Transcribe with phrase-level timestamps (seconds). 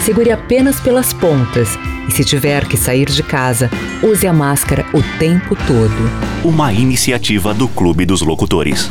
[0.00, 1.78] segure apenas pelas pontas
[2.08, 3.70] e, se tiver que sair de casa,
[4.02, 6.10] use a máscara o tempo todo.
[6.44, 8.90] Uma iniciativa do Clube dos Locutores.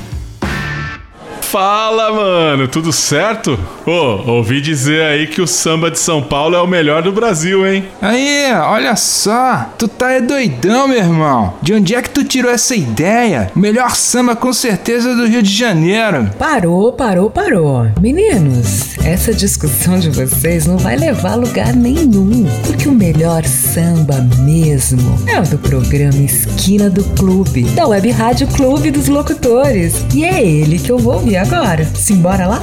[1.51, 3.57] Fala, mano, tudo certo?
[3.83, 7.11] Ô, oh, ouvi dizer aí que o samba de São Paulo é o melhor do
[7.11, 7.85] Brasil, hein?
[7.99, 11.55] Aí, olha só, tu tá é doidão, meu irmão.
[11.59, 13.51] De onde é que tu tirou essa ideia?
[13.55, 16.29] O melhor samba com certeza do Rio de Janeiro.
[16.37, 17.87] Parou, parou, parou.
[17.99, 24.23] Meninos, essa discussão de vocês não vai levar a lugar nenhum, porque o melhor samba
[24.43, 30.05] mesmo é o do programa Esquina do Clube, da Web Rádio Clube dos Locutores.
[30.13, 31.85] E é ele que eu vou ouvir agora?
[31.95, 32.61] Simbora lá?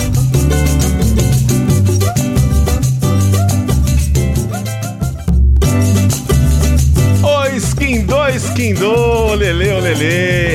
[7.56, 10.04] Esquindô, esquindô, lele, lele,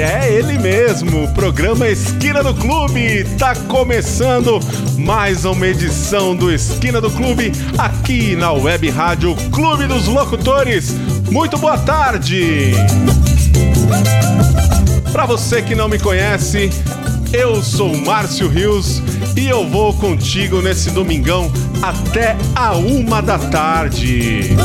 [0.02, 4.59] é ele mesmo, o programa Esquina do Clube, tá começando
[5.00, 10.94] mais uma edição do Esquina do Clube aqui na Web Rádio Clube dos Locutores.
[11.31, 12.73] Muito boa tarde!
[15.11, 16.69] Para você que não me conhece,
[17.34, 19.02] eu sou Márcio Rios
[19.38, 21.52] e eu vou contigo nesse domingão
[21.82, 24.56] até a uma da tarde.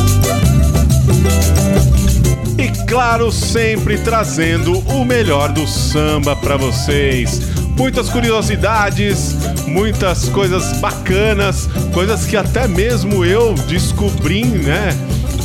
[2.58, 7.40] E claro, sempre trazendo o melhor do samba para vocês.
[7.76, 14.96] Muitas curiosidades, muitas coisas bacanas, coisas que até mesmo eu descobri, né?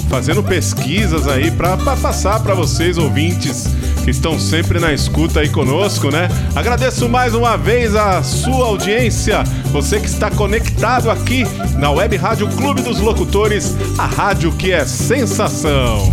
[0.09, 3.67] Fazendo pesquisas aí para passar para vocês ouvintes
[4.03, 6.29] que estão sempre na escuta aí conosco, né?
[6.55, 11.45] Agradeço mais uma vez a sua audiência, você que está conectado aqui
[11.77, 16.09] na Web Rádio Clube dos Locutores, a rádio que é sensação.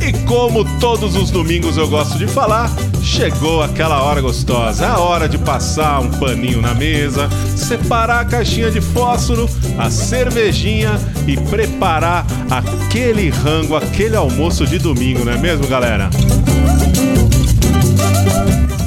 [0.00, 2.70] E como todos os domingos eu gosto de falar,
[3.08, 7.26] chegou aquela hora gostosa, a hora de passar um paninho na mesa,
[7.56, 9.48] separar a caixinha de fósforo,
[9.78, 16.10] a cervejinha e preparar aquele rango, aquele almoço de domingo, não é mesmo, galera?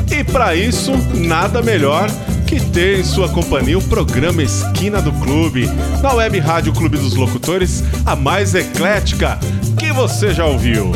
[0.09, 2.07] E para isso, nada melhor
[2.45, 5.67] que ter em sua companhia o programa Esquina do Clube,
[6.01, 9.39] na web Rádio Clube dos Locutores, a mais eclética
[9.77, 10.91] que você já ouviu.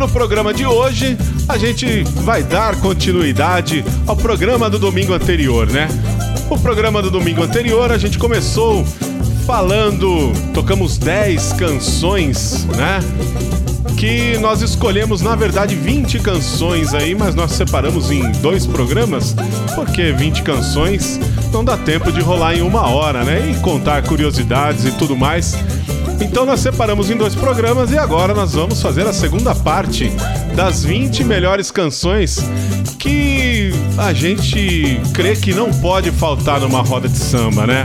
[0.00, 1.14] No programa de hoje
[1.46, 5.88] a gente vai dar continuidade ao programa do domingo anterior, né?
[6.48, 8.82] O programa do domingo anterior a gente começou
[9.46, 13.00] falando, tocamos 10 canções, né?
[13.98, 19.36] Que nós escolhemos, na verdade, 20 canções aí, mas nós separamos em dois programas,
[19.74, 21.20] porque 20 canções
[21.52, 23.50] não dá tempo de rolar em uma hora, né?
[23.50, 25.54] E contar curiosidades e tudo mais.
[26.20, 30.10] Então nós separamos em dois programas e agora nós vamos fazer a segunda parte
[30.54, 32.38] das 20 melhores canções
[32.98, 37.84] que a gente crê que não pode faltar numa roda de samba, né?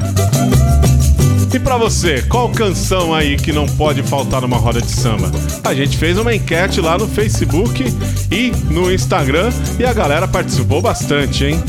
[1.53, 5.31] E para você, qual canção aí que não pode faltar numa roda de samba?
[5.63, 7.85] A gente fez uma enquete lá no Facebook
[8.29, 11.63] e no Instagram e a galera participou bastante, hein?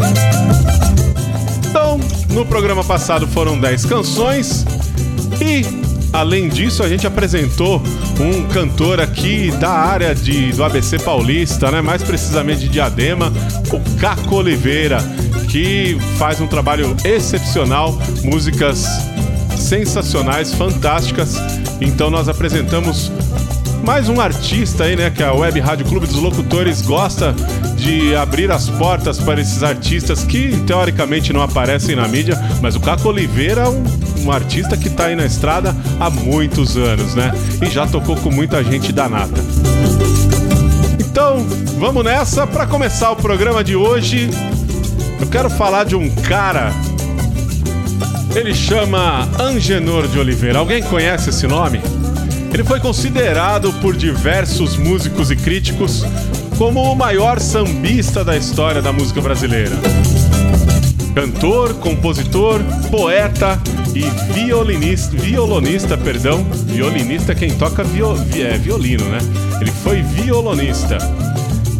[0.00, 0.79] Então,
[2.30, 4.64] no programa passado foram 10 canções,
[5.40, 5.64] e
[6.12, 7.80] Além disso, a gente apresentou
[8.18, 11.80] um cantor aqui da área de, do ABC Paulista, né?
[11.80, 13.32] mais precisamente de Diadema,
[13.72, 14.98] o Caco Oliveira,
[15.48, 18.84] que faz um trabalho excepcional, músicas
[19.56, 21.36] sensacionais, fantásticas.
[21.80, 23.12] Então nós apresentamos
[23.84, 25.10] mais um artista aí, né?
[25.10, 27.34] Que a Web Rádio Clube dos Locutores gosta
[27.76, 32.80] de abrir as portas para esses artistas que teoricamente não aparecem na mídia, mas o
[32.80, 33.82] Caco Oliveira é um,
[34.24, 37.32] um artista que está aí na estrada há muitos anos, né?
[37.62, 39.40] E já tocou com muita gente da nata.
[40.98, 41.44] Então,
[41.78, 44.30] vamos nessa para começar o programa de hoje.
[45.20, 46.72] Eu quero falar de um cara.
[48.34, 50.60] Ele chama Angenor de Oliveira.
[50.60, 51.80] Alguém conhece esse nome?
[52.52, 56.04] Ele foi considerado por diversos músicos e críticos
[56.58, 59.76] como o maior sambista da história da música brasileira.
[61.14, 62.60] Cantor, compositor,
[62.90, 63.58] poeta
[63.94, 64.02] e
[64.32, 69.18] violinista, violonista, perdão, violinista é quem toca é, violino, né?
[69.60, 70.98] Ele foi violonista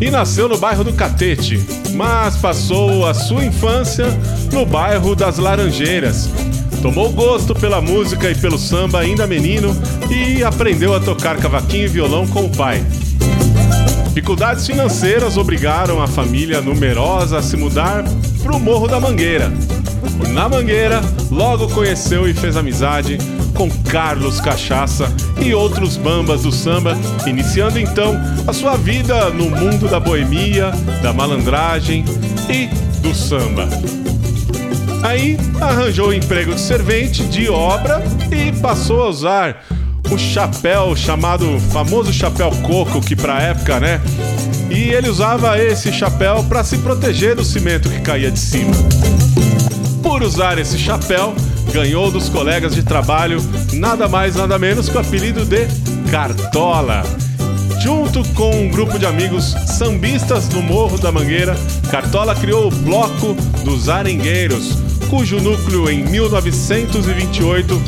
[0.00, 1.64] e nasceu no bairro do Catete,
[1.94, 4.06] mas passou a sua infância
[4.52, 6.30] no bairro das Laranjeiras,
[6.82, 9.76] Tomou gosto pela música e pelo samba ainda menino
[10.10, 12.84] e aprendeu a tocar cavaquinho e violão com o pai.
[14.08, 18.04] Dificuldades financeiras obrigaram a família numerosa a se mudar
[18.42, 19.52] para o Morro da Mangueira.
[20.32, 21.00] Na Mangueira,
[21.30, 23.18] logo conheceu e fez amizade
[23.54, 26.96] com Carlos Cachaça e outros bambas do samba,
[27.26, 28.16] iniciando então
[28.46, 30.70] a sua vida no mundo da boemia,
[31.02, 32.04] da malandragem
[32.48, 32.66] e
[33.00, 33.68] do samba.
[35.02, 39.66] Aí arranjou o emprego de servente de obra e passou a usar
[40.10, 44.00] o chapéu chamado famoso chapéu coco, que pra época, né?
[44.68, 48.72] E ele usava esse chapéu para se proteger do cimento que caía de cima.
[50.02, 51.34] Por usar esse chapéu,
[51.72, 53.40] ganhou dos colegas de trabalho
[53.72, 55.66] nada mais nada menos que o apelido de
[56.10, 57.02] Cartola.
[57.80, 61.56] Junto com um grupo de amigos sambistas no Morro da Mangueira,
[61.90, 64.76] Cartola criou o Bloco dos Arengueiros,
[65.10, 67.82] cujo núcleo em 1928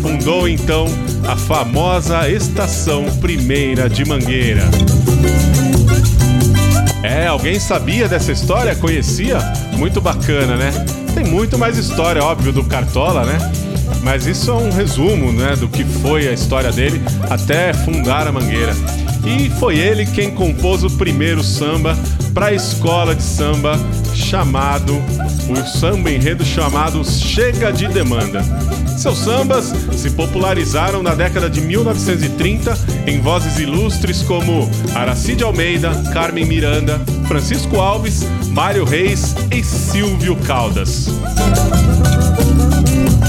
[0.00, 0.86] fundou então
[1.26, 4.62] a famosa Estação Primeira de Mangueira.
[7.02, 8.76] É, alguém sabia dessa história?
[8.76, 9.38] Conhecia?
[9.76, 10.70] Muito bacana, né?
[11.14, 13.38] Tem muito mais história, óbvio, do Cartola, né?
[14.04, 18.32] Mas isso é um resumo, né, do que foi a história dele até fundar a
[18.32, 18.72] Mangueira.
[19.26, 21.98] E foi ele quem compôs o primeiro samba
[22.32, 23.76] para a escola de samba
[24.18, 25.02] chamado
[25.48, 28.44] o samba enredo chamado Chega de Demanda.
[28.96, 32.76] Seus sambas se popularizaram na década de 1930
[33.06, 41.08] em vozes ilustres como Aracide Almeida, Carmen Miranda, Francisco Alves, Mário Reis e Silvio Caldas.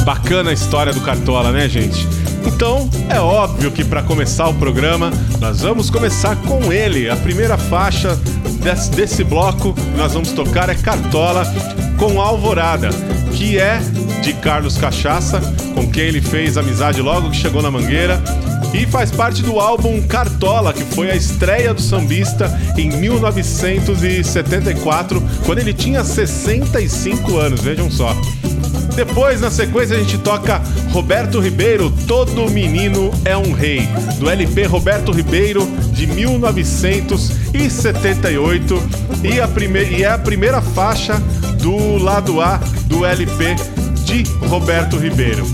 [0.03, 2.07] Bacana a história do Cartola, né, gente?
[2.53, 7.09] Então, é óbvio que para começar o programa, nós vamos começar com ele.
[7.09, 8.19] A primeira faixa
[8.61, 11.43] desse, desse bloco que nós vamos tocar é Cartola
[11.97, 12.89] com Alvorada,
[13.33, 13.79] que é
[14.23, 15.39] de Carlos Cachaça,
[15.75, 18.21] com quem ele fez amizade logo que chegou na Mangueira.
[18.73, 25.59] E faz parte do álbum Cartola, que foi a estreia do sambista em 1974, quando
[25.59, 28.13] ele tinha 65 anos, vejam só.
[28.95, 30.59] Depois, na sequência, a gente toca
[30.91, 33.87] Roberto Ribeiro, Todo Menino é um Rei,
[34.19, 38.83] do LP Roberto Ribeiro de 1978
[39.23, 41.21] e, a prime e é a primeira faixa
[41.61, 43.55] do lado A do LP
[44.03, 45.45] de Roberto Ribeiro.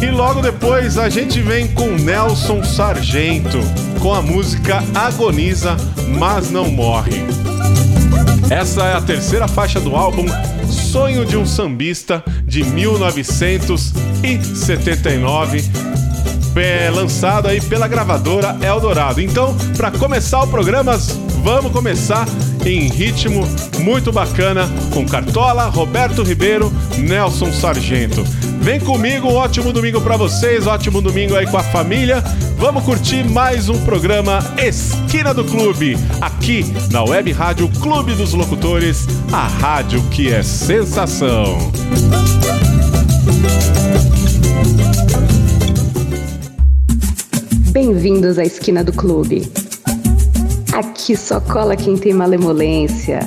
[0.00, 3.58] E logo depois a gente vem com Nelson Sargento,
[4.00, 5.76] com a música Agoniza,
[6.18, 7.22] mas não morre.
[8.48, 10.24] Essa é a terceira faixa do álbum
[10.90, 15.64] Sonho de um Sambista de 1979,
[16.56, 19.20] é, lançado aí pela gravadora Eldorado.
[19.20, 20.98] Então, para começar o programa,
[21.44, 22.26] vamos começar
[22.66, 23.46] em ritmo
[23.78, 28.24] muito bacana com Cartola, Roberto Ribeiro, Nelson Sargento.
[28.60, 32.22] Vem comigo, um ótimo domingo para vocês, ótimo domingo aí com a família.
[32.58, 39.06] Vamos curtir mais um programa Esquina do Clube, aqui na Web Rádio Clube dos Locutores,
[39.32, 41.72] a rádio que é sensação.
[47.72, 49.50] Bem-vindos à Esquina do Clube.
[50.74, 53.20] Aqui só cola quem tem malemolência.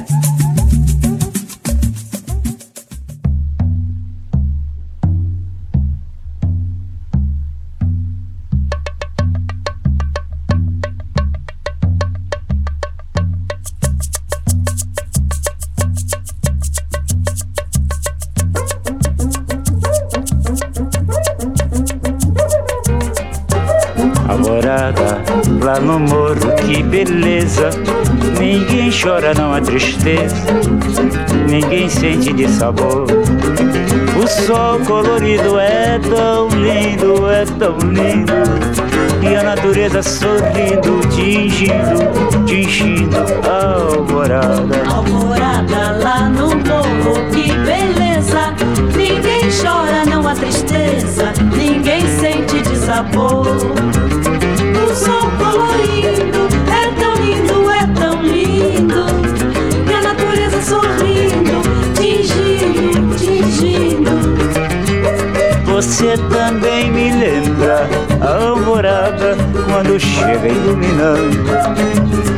[70.00, 71.44] Chega iluminando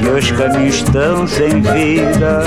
[0.01, 2.43] e os caminhos estão sem vida.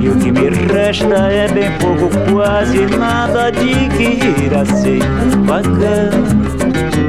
[0.00, 4.98] E o que me resta é bem pouco, quase nada de que ir assim
[5.46, 6.10] bacana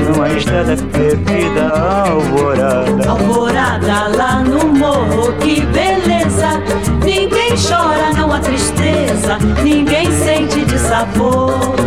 [0.07, 3.09] numa estrada perdida, alvorada.
[3.09, 6.61] Alvorada lá no morro, que beleza.
[7.03, 11.79] Ninguém chora, não há tristeza, ninguém sente de sabor.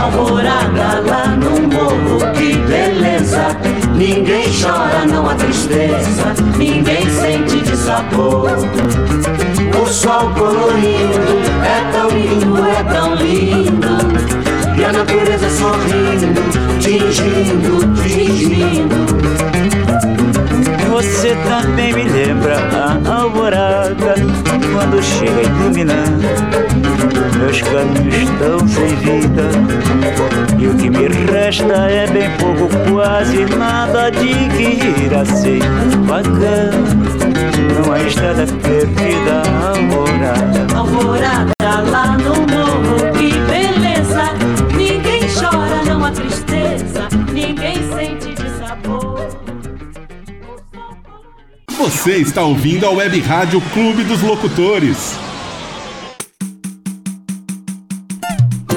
[0.00, 3.56] Alvorada lá no morro, que beleza.
[3.96, 8.50] Ninguém chora, não há tristeza, ninguém sente dissabor.
[9.80, 13.92] O sol colorindo é tão lindo, é tão lindo.
[14.76, 16.42] E a natureza sorrindo,
[16.80, 19.02] tingindo, tingindo.
[21.02, 24.14] Você também me lembra a alvorada
[24.72, 26.22] Quando chega iluminando
[27.38, 29.42] Meus caminhos estão sem vida
[30.58, 35.62] E o que me resta é bem pouco Quase nada de que ir a ser
[36.06, 36.70] bacana.
[37.74, 40.66] Numa estrada perdida, alvorada.
[40.76, 41.52] Alvorada
[41.90, 44.32] lá no morro, que beleza.
[44.76, 46.41] Ninguém chora, não há tristeza
[52.02, 55.16] Você está ouvindo a Web Rádio Clube dos Locutores.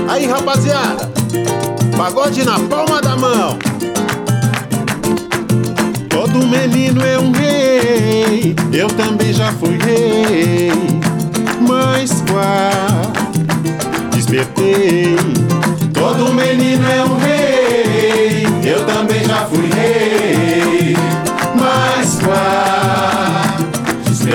[0.08, 1.12] Aí, rapaziada,
[1.98, 3.58] pagode na palma da mão.
[6.08, 10.72] Todo menino é um rei, eu também já fui rei.
[11.68, 12.70] Mas quá,
[14.12, 15.16] despertei.
[15.96, 20.96] Todo menino é um rei, eu também já fui rei.
[21.56, 22.85] Mas quá,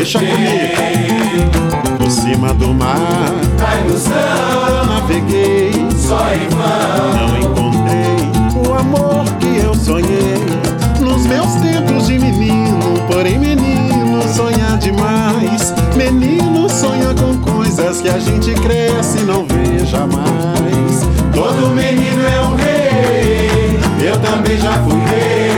[0.01, 1.51] deixa comigo.
[1.99, 3.35] Por cima do mar,
[3.67, 5.73] a ilusão, naveguei.
[5.97, 10.37] Só em vão, não encontrei o amor que eu sonhei.
[11.01, 15.75] Nos meus tempos de menino, porém menino sonha demais.
[15.95, 21.03] Menino sonha com coisas que a gente cresce e não vê jamais.
[21.35, 23.79] Todo menino é um rei,
[24.09, 25.50] eu também já fui rei.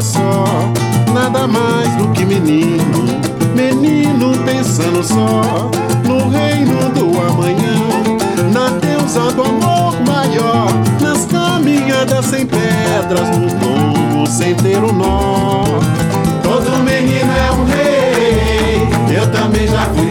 [0.00, 0.44] Só,
[1.12, 3.04] nada mais do que menino,
[3.54, 5.70] menino pensando só
[6.04, 7.74] no reino do amanhã,
[8.52, 10.68] na deusa do amor maior,
[11.00, 15.64] nas caminhadas sem pedras, no tombo sem ter um nó.
[16.42, 20.09] Todo menino é um rei, eu também já fui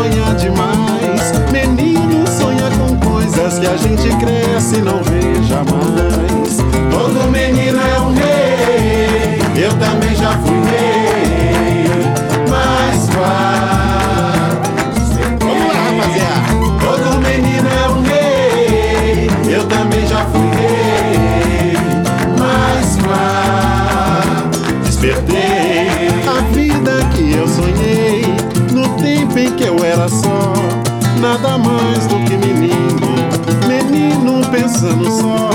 [0.00, 1.32] sonha demais.
[1.52, 6.56] Menino sonha com coisas que a gente cresce e não vê jamais.
[6.90, 10.59] Todo menino é um rei, eu também já fui
[29.90, 30.52] era só,
[31.20, 33.10] nada mais do que menino,
[33.66, 35.50] menino pensando só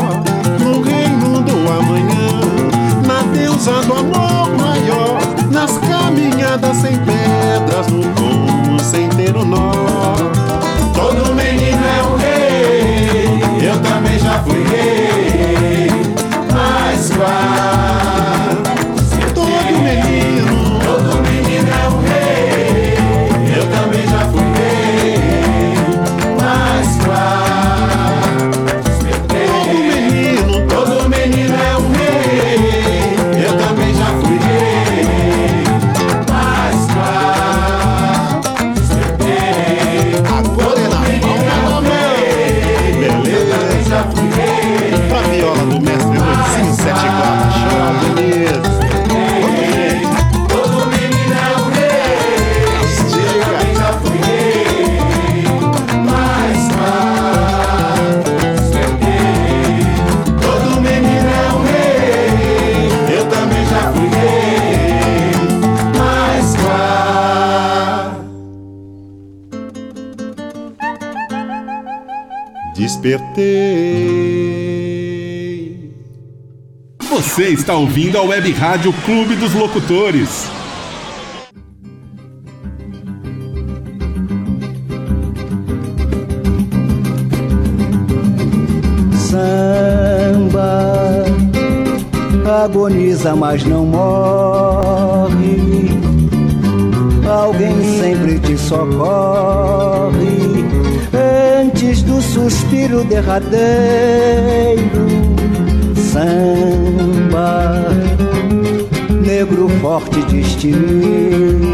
[0.60, 2.42] no reino do amanhã,
[3.08, 9.72] na deusa do amor maior, nas caminhadas sem pedras, no rumo sem ter um nó.
[10.94, 15.35] Todo menino é um rei, eu também já fui rei,
[77.10, 80.50] Você está ouvindo a Web Rádio Clube dos Locutores.
[89.12, 89.66] Samba
[92.64, 95.58] agoniza, mas não morre.
[97.30, 100.35] Alguém sempre te socorre
[101.86, 103.56] antes do suspiro derradeiro.
[105.96, 107.86] Samba,
[109.26, 111.66] negro forte destemido,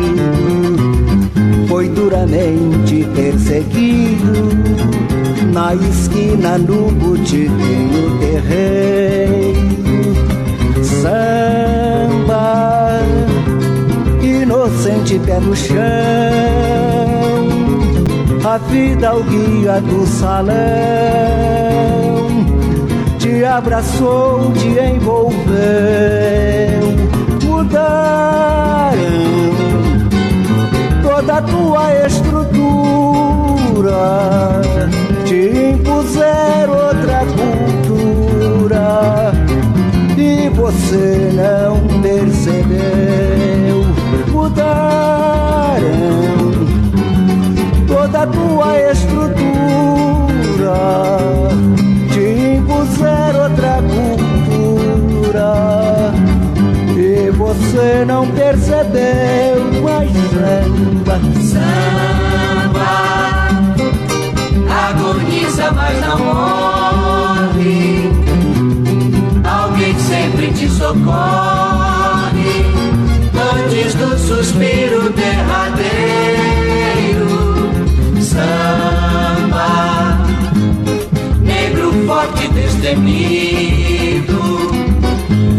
[1.68, 4.50] foi duramente perseguido
[5.53, 9.62] na esquina no botiquinho terreiro.
[10.84, 12.32] Samba,
[14.22, 17.21] inocente pé no chão,
[18.44, 20.56] a vida o guia do salão,
[23.20, 25.42] te abraçou, te envolveu,
[27.44, 28.98] mudaram
[31.04, 32.32] toda a tua estrutura,
[35.26, 39.32] te impuseram outra cultura
[40.18, 43.86] e você não percebeu.
[44.32, 44.82] Mudaram
[48.01, 49.43] toda a tua estrutura,
[52.12, 55.53] te impuseram outra cultura
[56.98, 59.81] e você não percebeu.
[59.84, 61.20] Mas samba,
[61.51, 62.91] Samba
[64.89, 68.10] agoniza, mas não morre.
[69.43, 72.65] Alguém sempre te socorre
[73.36, 75.81] antes do suspiro derradeiro.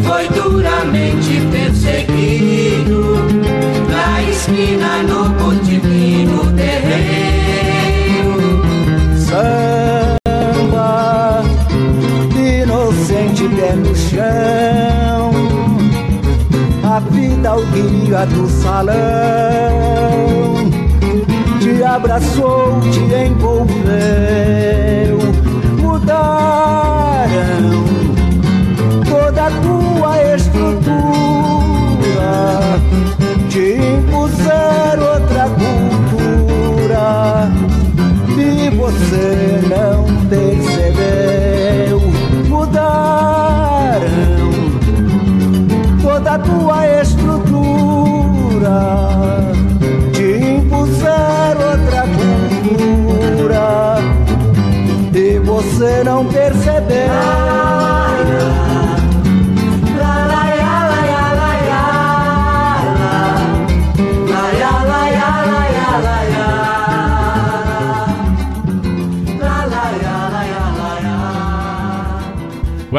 [0.05, 3.01] Foi duramente perseguido
[3.89, 8.33] na esquina no botiquim terreiro.
[10.63, 10.91] samba,
[12.37, 15.33] inocente pé no chão,
[16.85, 18.95] a vida guia do salão,
[21.61, 23.42] te abraçou, te envolveu,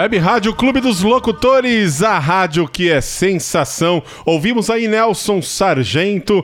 [0.04, 4.04] Web Rádio Clube dos Locutores, a rádio que é sensação.
[4.26, 6.44] Ouvimos aí Nelson Sargento,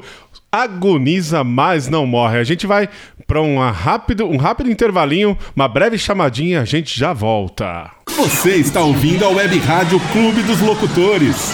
[0.50, 2.38] agoniza, mas não morre.
[2.38, 2.88] A gente vai
[3.28, 7.92] para um rápido, um rápido intervalinho, uma breve chamadinha, a gente já volta.
[8.16, 11.54] Você está ouvindo a Web Rádio Clube dos Locutores.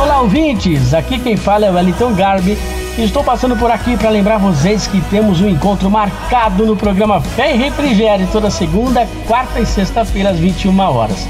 [0.00, 0.94] Olá, ouvintes!
[0.94, 2.56] Aqui quem fala é o Wellington Garbi.
[2.96, 7.52] Estou passando por aqui para lembrar vocês que temos um encontro marcado no programa Fé
[7.52, 11.26] e Refrigério toda segunda, quarta e sexta-feira às 21 horas.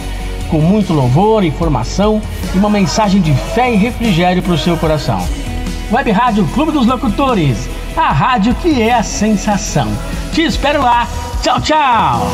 [0.50, 2.20] Com muito louvor, informação
[2.54, 5.26] e uma mensagem de fé e refrigério para o seu coração.
[5.90, 9.88] Web Rádio Clube dos Locutores, a rádio que é a sensação.
[10.32, 11.08] Te espero lá.
[11.42, 12.30] Tchau, tchau!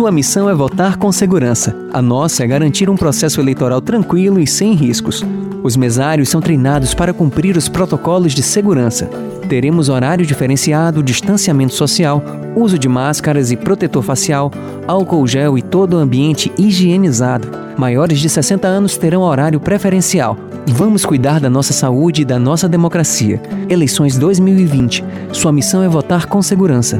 [0.00, 1.76] Sua missão é votar com segurança.
[1.92, 5.22] A nossa é garantir um processo eleitoral tranquilo e sem riscos.
[5.62, 9.10] Os mesários são treinados para cumprir os protocolos de segurança.
[9.46, 12.24] Teremos horário diferenciado, distanciamento social,
[12.56, 14.50] uso de máscaras e protetor facial,
[14.86, 17.48] álcool gel e todo o ambiente higienizado.
[17.76, 20.34] Maiores de 60 anos terão horário preferencial.
[20.66, 23.38] Vamos cuidar da nossa saúde e da nossa democracia.
[23.68, 25.04] Eleições 2020.
[25.30, 26.98] Sua missão é votar com segurança.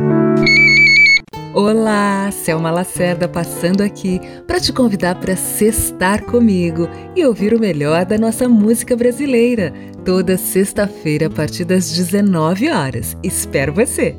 [1.53, 8.05] Olá, Selma Lacerda passando aqui para te convidar para sextar comigo e ouvir o melhor
[8.05, 9.73] da nossa música brasileira,
[10.05, 13.17] toda sexta-feira a partir das 19 horas.
[13.25, 14.15] Espero você.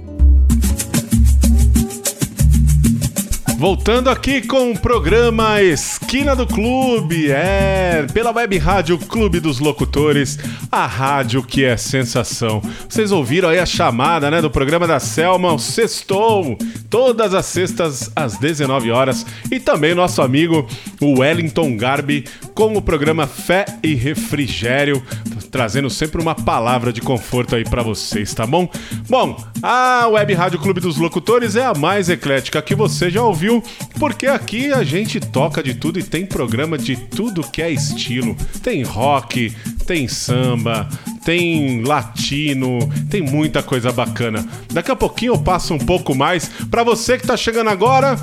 [3.62, 10.40] Voltando aqui com o programa Esquina do Clube, é, pela web rádio Clube dos Locutores,
[10.72, 12.60] a rádio que é sensação.
[12.90, 16.58] Vocês ouviram aí a chamada, né, do programa da Selma, o Sextou,
[16.90, 20.68] todas as sextas às 19 horas, e também nosso amigo
[21.00, 25.04] o Wellington Garbi com o programa Fé e Refrigério,
[25.52, 28.70] trazendo sempre uma palavra de conforto aí para vocês, tá bom?
[29.10, 33.62] Bom, a Web Rádio Clube dos Locutores é a mais eclética que você já ouviu,
[34.00, 38.36] porque aqui a gente toca de tudo e tem programa de tudo que é estilo.
[38.64, 39.54] Tem rock,
[39.86, 40.88] tem samba,
[41.26, 44.48] tem latino, tem muita coisa bacana.
[44.72, 48.16] Daqui a pouquinho eu passo um pouco mais para você que tá chegando agora.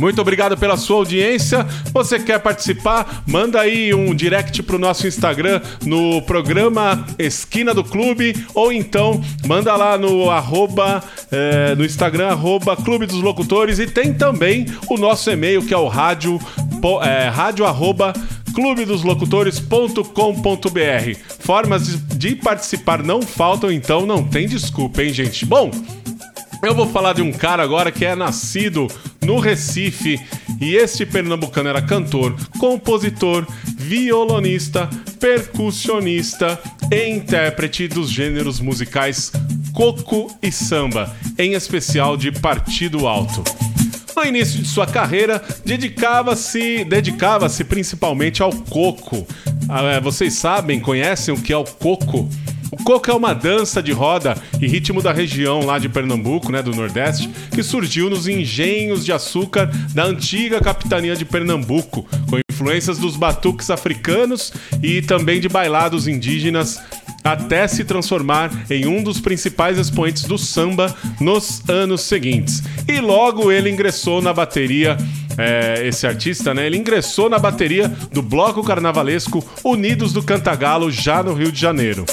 [0.00, 1.66] Muito obrigado pela sua audiência.
[1.92, 3.22] Você quer participar?
[3.26, 9.76] Manda aí um direct pro nosso Instagram no programa Esquina do Clube ou então manda
[9.76, 15.30] lá no arroba, eh, no Instagram arroba Clube dos Locutores e tem também o nosso
[15.30, 16.40] e-mail que é o rádio,
[16.80, 18.14] po- eh, rádio arroba.
[21.38, 25.46] Formas de- de participar não faltam, então não tem desculpa, hein, gente?
[25.46, 25.70] Bom,
[26.62, 28.88] eu vou falar de um cara agora que é nascido
[29.24, 30.20] no Recife
[30.60, 36.58] e este pernambucano era cantor, compositor, violonista, percussionista
[36.90, 39.32] e intérprete dos gêneros musicais
[39.72, 43.42] coco e samba, em especial de partido alto.
[44.16, 49.26] No início de sua carreira, dedicava-se dedicava-se principalmente ao coco.
[49.68, 52.28] Ah, é, vocês sabem, conhecem o que é o coco?
[52.70, 56.62] O coco é uma dança de roda e ritmo da região lá de Pernambuco, né,
[56.62, 62.98] do Nordeste, que surgiu nos engenhos de açúcar da antiga capitania de Pernambuco, com influências
[62.98, 64.52] dos batuques africanos
[64.82, 66.78] e também de bailados indígenas
[67.24, 72.62] até se transformar em um dos principais expoentes do samba nos anos seguintes.
[72.88, 74.96] E logo ele ingressou na bateria,
[75.36, 76.66] é, esse artista, né?
[76.66, 82.04] Ele ingressou na bateria do bloco carnavalesco Unidos do Cantagalo, já no Rio de Janeiro,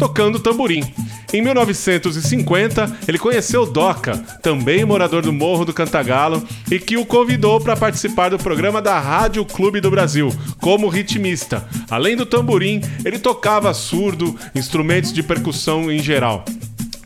[0.00, 0.82] tocando tamborim.
[1.30, 7.60] Em 1950, ele conheceu Doca, também morador do Morro do Cantagalo, e que o convidou
[7.60, 11.68] para participar do programa da Rádio Clube do Brasil, como ritmista.
[11.90, 16.46] Além do tamborim, ele tocava surdo, instrumentos de percussão em geral.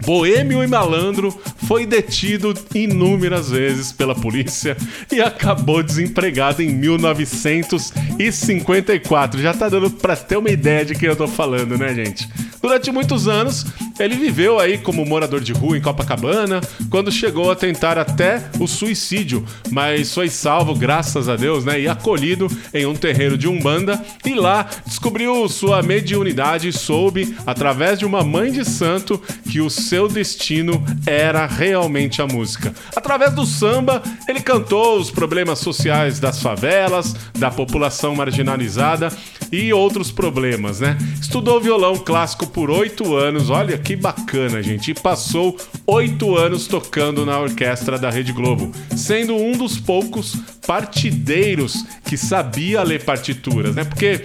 [0.04, 1.34] Boêmio e malandro
[1.66, 4.76] foi detido inúmeras vezes pela polícia
[5.10, 9.40] e acabou desempregado em 1954.
[9.40, 12.28] Já tá dando pra ter uma ideia de quem eu tô falando, né, gente?
[12.64, 13.66] Durante muitos anos,
[14.00, 18.66] ele viveu aí como morador de rua em Copacabana, quando chegou a tentar até o
[18.66, 24.02] suicídio, mas foi salvo, graças a Deus, né, e acolhido em um terreiro de Umbanda
[24.24, 29.68] e lá descobriu sua mediunidade e soube, através de uma mãe de santo, que o
[29.68, 32.72] seu destino era realmente a música.
[32.96, 39.12] Através do samba, ele cantou os problemas sociais das favelas, da população marginalizada
[39.52, 40.96] e outros problemas, né?
[41.20, 47.26] Estudou violão clássico por oito anos, olha que bacana, gente, e passou oito anos tocando
[47.26, 53.82] na orquestra da Rede Globo, sendo um dos poucos partideiros que sabia ler partituras, né?
[53.82, 54.24] Porque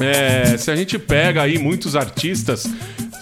[0.00, 2.66] é, se a gente pega aí muitos artistas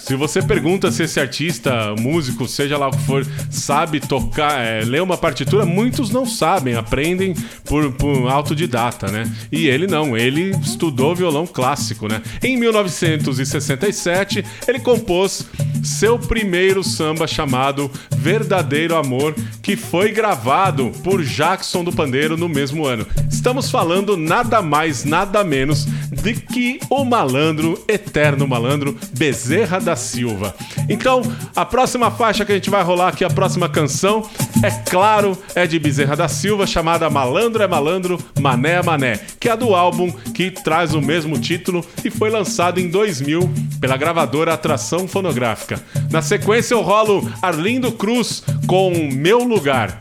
[0.09, 4.81] se você pergunta se esse artista, músico, seja lá o que for, sabe tocar, é,
[4.83, 7.35] ler uma partitura, muitos não sabem, aprendem
[7.67, 9.31] por, por autodidata, né?
[9.53, 12.23] E ele não, ele estudou violão clássico, né?
[12.43, 15.47] Em 1967, ele compôs
[15.85, 22.87] seu primeiro samba chamado Verdadeiro Amor, que foi gravado por Jackson do Pandeiro no mesmo
[22.87, 23.07] ano.
[23.31, 30.55] Estamos falando nada mais, nada menos de que o malandro, eterno malandro, Bezerra da Silva.
[30.89, 31.21] Então,
[31.55, 34.27] a próxima faixa que a gente vai rolar aqui, a próxima canção,
[34.63, 39.49] é claro, é de Bezerra da Silva, chamada Malandro é Malandro, Mané é Mané, que
[39.49, 44.55] é do álbum que traz o mesmo título e foi lançado em 2000 pela gravadora
[44.55, 45.83] Atração Fonográfica.
[46.11, 50.01] Na sequência, eu rolo Arlindo Cruz com Meu Lugar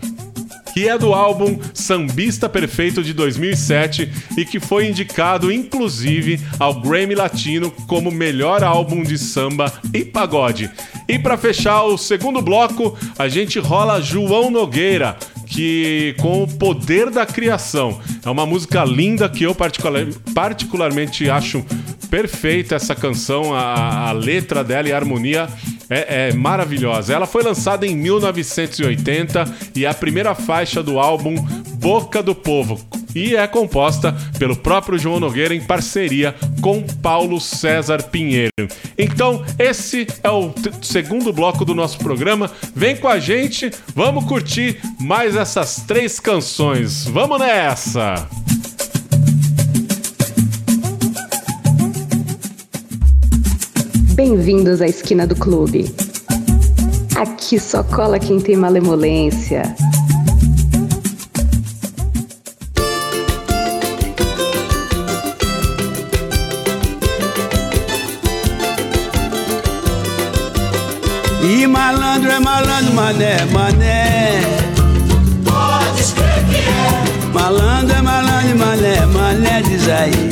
[0.77, 7.15] que é do álbum Sambista Perfeito de 2007 e que foi indicado inclusive ao Grammy
[7.15, 10.69] Latino como melhor álbum de samba e pagode.
[11.07, 17.09] E para fechar o segundo bloco, a gente rola João Nogueira, que com o poder
[17.09, 17.99] da criação.
[18.23, 21.65] É uma música linda que eu particular, particularmente acho
[22.07, 25.49] perfeita essa canção, a, a letra dela e a harmonia
[25.89, 27.13] é, é, maravilhosa.
[27.13, 29.45] Ela foi lançada em 1980
[29.76, 31.36] e é a primeira faixa do álbum
[31.76, 32.80] Boca do Povo.
[33.15, 38.52] E é composta pelo próprio João Nogueira em parceria com Paulo César Pinheiro.
[38.97, 42.52] Então, esse é o segundo bloco do nosso programa.
[42.76, 47.06] Vem com a gente, vamos curtir mais essas três canções.
[47.06, 48.28] Vamos nessa!
[54.17, 55.93] Bem-vindos à esquina do clube.
[57.15, 59.62] Aqui só cola quem tem malemolência.
[71.43, 74.41] E malandro é malandro, mané, mané.
[75.45, 77.34] Pode escrever que é.
[77.34, 80.32] Malandro é malandro, mané, mané, diz aí.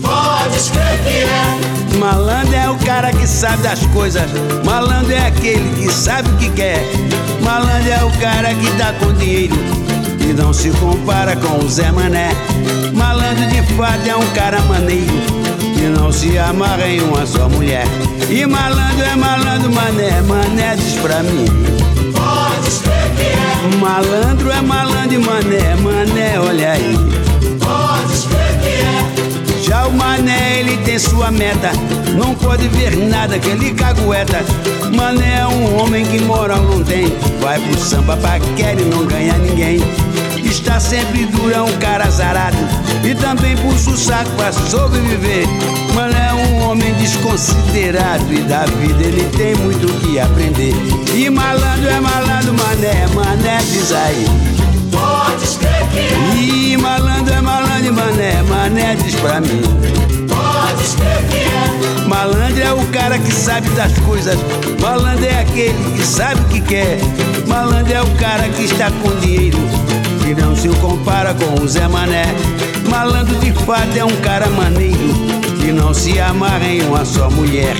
[0.00, 1.79] Pode escrever que é.
[2.00, 4.24] Malandro é o cara que sabe das coisas.
[4.64, 6.82] Malandro é aquele que sabe o que quer.
[7.42, 9.54] Malandro é o cara que tá com dinheiro
[10.18, 12.30] e não se compara com o Zé Mané.
[12.94, 15.12] Malandro de fato é um cara maneiro
[15.74, 17.84] que não se amarra em uma só mulher.
[18.30, 21.44] E malandro é malandro, mané, mané diz pra mim.
[22.14, 23.76] Pode é.
[23.76, 27.29] Malandro é malandro mané, mané, olha aí.
[29.90, 31.70] O mané, ele tem sua meta.
[32.16, 34.44] Não pode ver nada que ele cagueta.
[34.94, 37.06] Mané é um homem que moral não tem.
[37.40, 39.80] Vai pro samba, paquera e não ganha ninguém.
[40.44, 42.56] Está sempre duro, é um cara azarado.
[43.04, 45.46] E também puxa o saco pra sobreviver.
[45.94, 48.32] Mané é um homem desconsiderado.
[48.32, 50.74] E da vida ele tem muito o que aprender.
[51.14, 54.59] E malandro é malandro, mané, mané diz aí.
[54.90, 56.72] Pode escrever que é.
[56.72, 59.62] E malandro é malandro, e mané, mané diz pra mim.
[60.28, 61.90] Pode escrever que é.
[62.10, 64.36] Malandro é o cara que sabe das coisas.
[64.80, 66.98] Malandro é aquele que sabe o que quer.
[67.46, 69.58] Malandro é o cara que está com dinheiro.
[70.20, 72.26] Que não se compara com o Zé Mané.
[72.88, 75.14] Malandro de fato é um cara maneiro.
[75.60, 77.76] Que não se amarra em uma só mulher.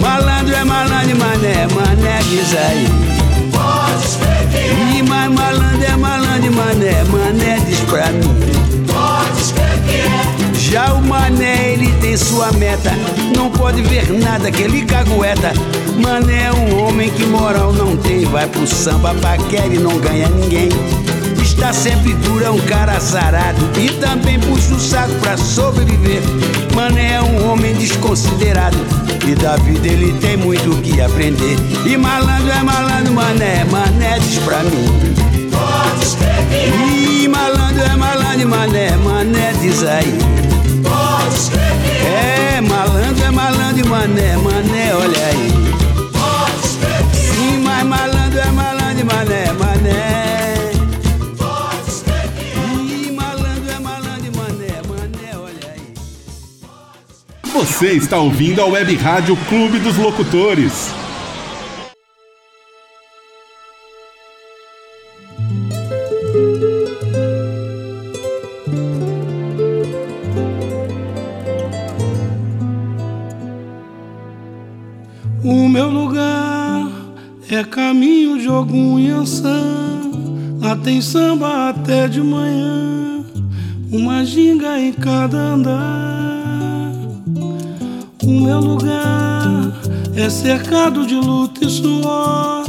[0.00, 2.86] Malandro é malandro e mané, mané diz aí.
[3.50, 4.31] Pode é.
[4.96, 8.36] E mais malandro é malandro mané, mané diz pra mim.
[8.86, 10.42] Pode que é.
[10.58, 12.92] Já o mané, ele tem sua meta.
[13.36, 15.52] Não pode ver nada que ele cagueta.
[15.98, 18.24] Mané é um homem que moral não tem.
[18.24, 20.68] Vai pro samba, paquera e não ganha ninguém.
[21.52, 23.70] Está sempre duro, é um cara azarado.
[23.78, 26.22] E também puxa o saco pra sobreviver.
[26.74, 28.76] Mané é um homem desconsiderado.
[29.28, 31.56] E da vida ele tem muito o que aprender.
[31.86, 35.14] E malandro é malandro, mané, mané diz pra mim.
[35.52, 37.24] Pode escrever que é.
[37.24, 40.18] E malandro é malandro, mané, mané diz aí.
[40.82, 42.60] Pode escrever que é.
[42.62, 44.61] Malandro é malandro mané, mané,
[57.62, 60.90] Você está ouvindo a Web Rádio Clube dos Locutores.
[75.44, 76.90] O meu lugar
[77.48, 80.00] é caminho de algum Iansã.
[80.60, 83.24] Lá tem samba até de manhã,
[83.92, 86.51] uma ginga em cada andar.
[88.32, 89.72] O meu lugar
[90.16, 92.64] é cercado de luta e suor,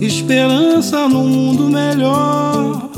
[0.00, 2.88] esperança num mundo melhor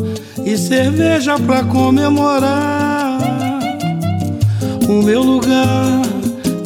[0.47, 3.19] e cerveja pra comemorar.
[4.89, 6.03] O meu lugar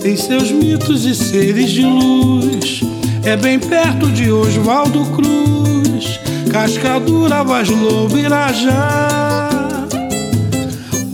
[0.03, 2.83] tem seus mitos e seres de luz.
[3.25, 6.21] É bem perto de Oswaldo Cruz,
[6.53, 9.49] Cascadura, Vaz Lobo, Irajá.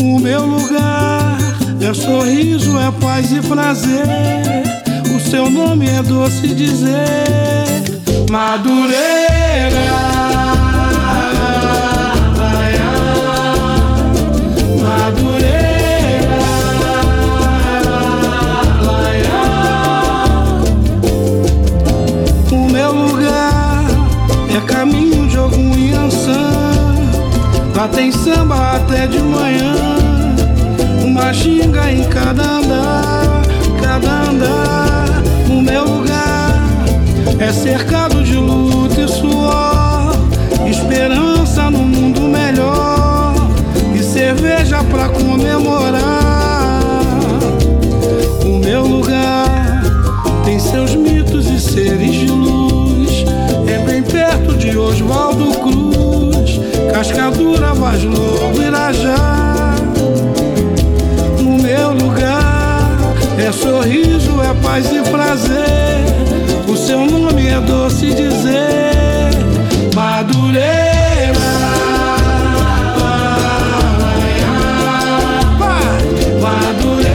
[0.00, 1.27] O meu lugar
[1.80, 4.04] é sorriso, é paz e prazer.
[5.14, 6.94] O seu nome é doce dizer,
[8.30, 8.98] Madureira.
[14.82, 15.58] Madureira.
[22.50, 23.84] O meu lugar
[24.54, 26.50] é caminho de algum Iansã.
[27.74, 30.07] Lá tem samba até de manhã.
[31.20, 33.42] Uma ginga em cada andar,
[33.82, 35.22] cada andar.
[35.50, 36.62] O meu lugar
[37.40, 40.12] é cercado de luta e suor.
[40.70, 43.34] Esperança no mundo melhor.
[43.96, 46.82] E cerveja pra comemorar.
[48.44, 49.82] O meu lugar
[50.44, 53.24] tem seus mitos e seres de luz.
[53.66, 56.60] É bem perto de Oswaldo Cruz,
[56.92, 59.27] Cascadura, Vaz Lobo, Irajá.
[63.48, 66.04] É sorriso, é paz e prazer.
[66.68, 69.30] O seu nome é doce dizer,
[69.94, 70.68] Madureira.
[76.42, 77.08] Madureira.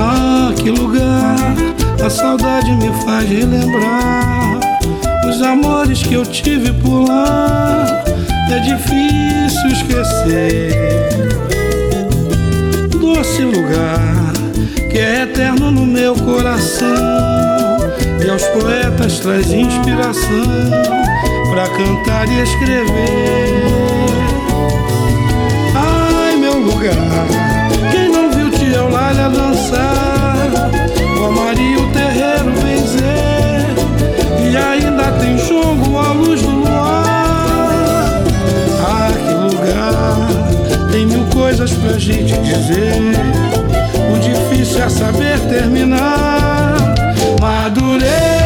[0.00, 1.36] Ah, que lugar
[2.04, 4.60] a saudade me faz relembrar
[5.28, 8.03] os amores que eu tive por lá.
[8.50, 10.72] É difícil esquecer.
[13.00, 14.32] Doce lugar
[14.90, 16.86] que é eterno no meu coração.
[18.24, 20.70] E aos poetas traz inspiração
[21.50, 23.64] para cantar e escrever.
[25.74, 27.26] Ai, meu lugar,
[27.90, 30.70] quem não viu Tia Eulália dançar,
[31.18, 31.53] o Maria
[41.44, 42.94] coisas pra gente dizer.
[44.10, 46.74] O difícil é saber terminar.
[47.38, 48.43] Madureira.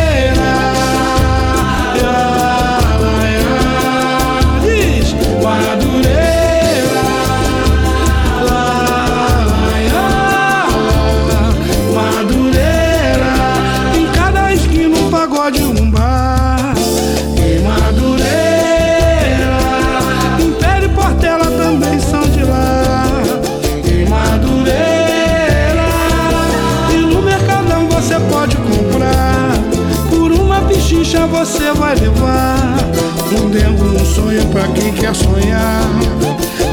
[33.58, 35.82] Dentro um sonho pra quem quer sonhar.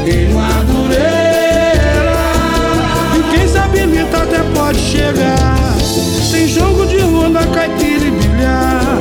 [0.06, 1.02] Em Madureira.
[3.18, 5.74] E quem sabe imita até pode chegar.
[6.30, 9.00] Tem jogo de ronda, caipira e bilhar.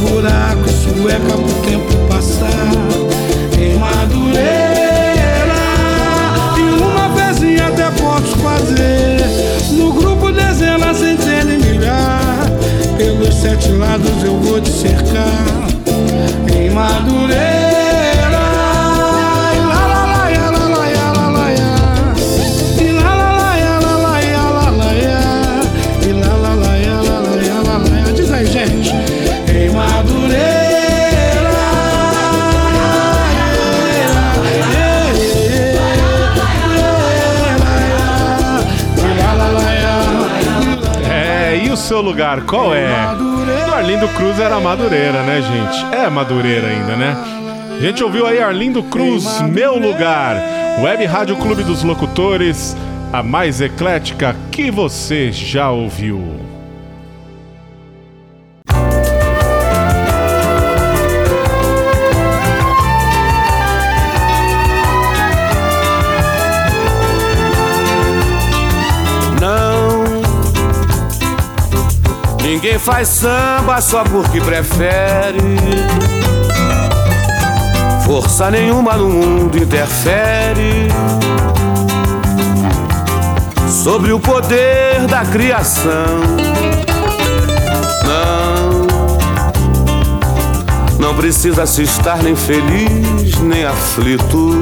[0.00, 2.72] Buraco, sueca pro tempo passar.
[3.56, 4.40] Em Madureira.
[6.58, 9.20] E uma fezinha até posso fazer.
[9.70, 12.50] No grupo dezenas, centenas e milhar.
[12.98, 15.69] Pelos sete lados eu vou te cercar.
[42.20, 42.86] Lugar, qual é?
[43.16, 45.94] Do Arlindo Cruz era Madureira, né, gente?
[45.94, 47.16] É Madureira ainda, né?
[47.78, 50.36] A gente ouviu aí Arlindo Cruz, Meu Lugar,
[50.82, 52.76] Web Rádio Clube dos Locutores,
[53.10, 56.49] a mais eclética que você já ouviu.
[72.62, 75.38] Ninguém faz samba só porque prefere.
[78.04, 80.88] Força nenhuma no mundo interfere
[83.82, 86.20] sobre o poder da criação.
[88.04, 88.86] Não.
[90.98, 94.52] Não precisa se estar nem feliz nem aflito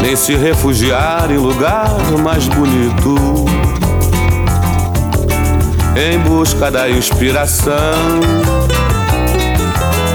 [0.00, 1.90] nem se refugiar em lugar
[2.22, 3.59] mais bonito.
[5.96, 7.74] Em busca da inspiração,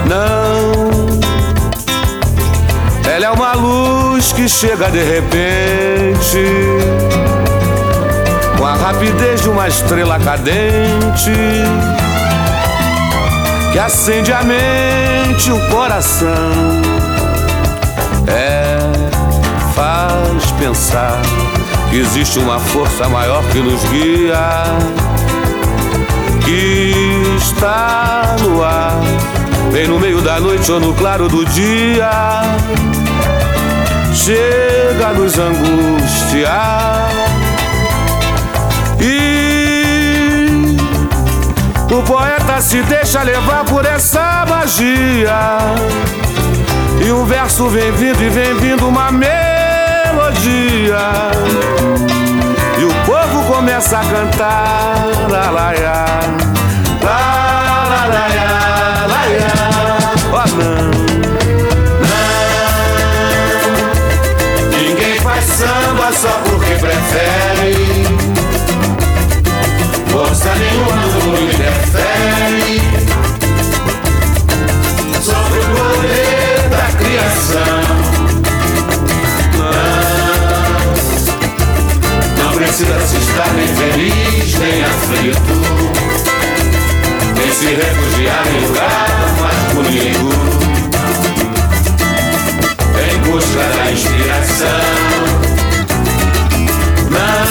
[0.08, 0.76] não.
[3.10, 6.44] Ela é uma luz que chega de repente,
[8.58, 11.32] com a rapidez de uma estrela cadente,
[13.72, 16.52] que acende a mente e o coração.
[18.28, 18.76] É
[19.76, 21.20] faz pensar
[21.90, 24.64] que existe uma força maior que nos guia,
[26.46, 26.92] que
[27.36, 29.00] está no ar,
[29.72, 32.08] bem no meio da noite ou no claro do dia,
[34.14, 37.10] chega a nos angustiar.
[39.00, 40.76] E
[41.92, 45.58] o poeta se deixa levar por essa magia.
[47.04, 49.36] E um verso vem vindo e vem vindo uma melodia.
[53.66, 55.28] Começa a cantar.
[55.28, 56.06] La, la, ya.
[57.02, 57.18] La,
[57.90, 58.50] la, la, ya,
[59.08, 59.54] la, ya.
[60.32, 60.76] Oh, não.
[62.06, 62.28] Não.
[64.70, 67.45] Ninguém faz samba só porque prefere.
[82.76, 85.54] Precisa se estar nem feliz nem aflito,
[87.34, 89.08] nem se refugiar em lugar
[89.40, 90.28] mais bonito.
[93.00, 94.66] Em busca da inspiração.
[97.08, 97.46] Não,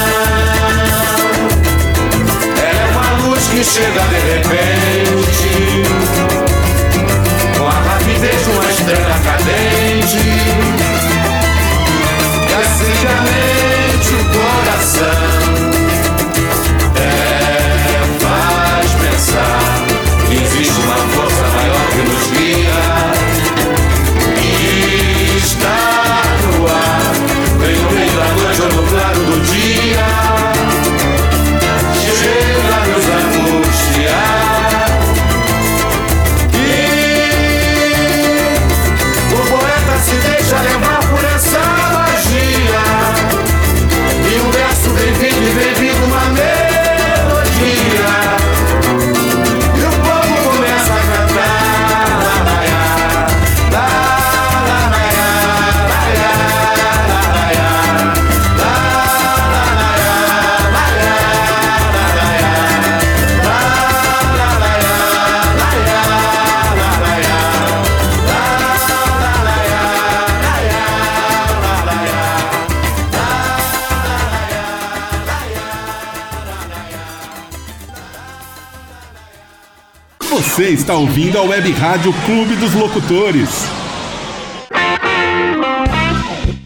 [2.61, 5.83] ela é uma luz que chega de repente
[7.57, 10.74] com a rapidez de uma estrela cadente
[12.55, 15.24] que acende a mente, o coração.
[80.55, 83.65] Você está ouvindo a Web Rádio Clube dos Locutores.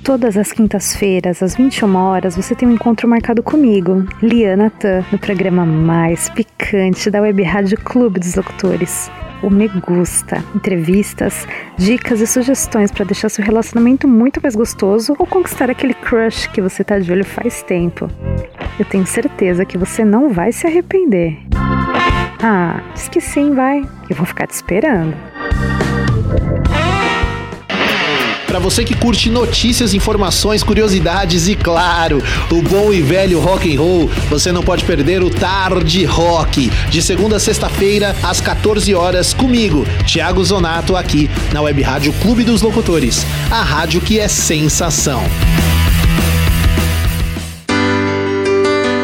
[0.03, 5.17] Todas as quintas-feiras, às 21 horas, você tem um encontro marcado comigo, Liana Tan, no
[5.17, 9.09] programa mais picante da Web Rádio Clube dos Locutores.
[9.41, 10.43] O Me Gusta.
[10.53, 16.47] Entrevistas, dicas e sugestões para deixar seu relacionamento muito mais gostoso ou conquistar aquele crush
[16.49, 18.07] que você tá de olho faz tempo.
[18.77, 21.39] Eu tenho certeza que você não vai se arrepender.
[22.41, 23.87] Ah, diz que sim, vai.
[24.09, 25.13] Eu vou ficar te esperando.
[28.47, 33.79] Para você que curte notícias, informações, curiosidades e claro, o bom e velho rock and
[33.79, 39.35] roll, você não pode perder o Tarde Rock, de segunda a sexta-feira às 14 horas
[39.35, 45.21] comigo, Thiago Zonato aqui na Web Rádio Clube dos Locutores, a rádio que é sensação.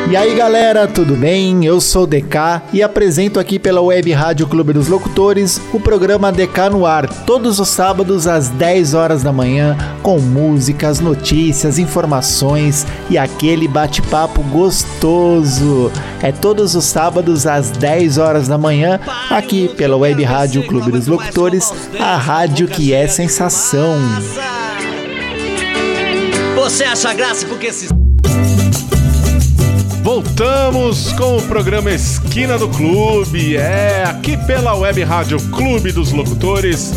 [0.07, 1.65] E aí galera, tudo bem?
[1.65, 6.31] Eu sou o DK e apresento aqui pela Web Rádio Clube dos Locutores o programa
[6.31, 12.85] DK no ar, todos os sábados às 10 horas da manhã, com músicas, notícias, informações
[13.09, 15.91] e aquele bate-papo gostoso.
[16.21, 18.99] É todos os sábados às 10 horas da manhã,
[19.31, 23.97] aqui pela Web Rádio Clube dos Locutores, a rádio que é sensação.
[26.55, 27.94] Você acha graça porque se.
[30.05, 33.57] Voltamos com o programa Esquina do Clube.
[33.57, 36.93] É aqui pela Web Rádio Clube dos Locutores,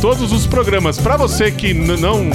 [0.00, 0.98] todos os programas.
[0.98, 2.30] Para você que não